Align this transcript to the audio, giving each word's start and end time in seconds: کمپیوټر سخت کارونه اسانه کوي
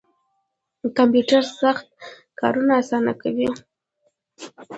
کمپیوټر 0.97 1.43
سخت 1.61 1.87
کارونه 2.39 2.73
اسانه 2.81 3.13
کوي 3.21 3.49